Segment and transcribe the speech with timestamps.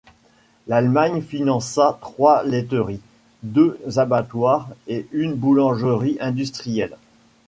[0.65, 3.01] L'Allemagne finança trois laiteries,
[3.43, 6.97] deux abattoirs et une boulangerie industrielle.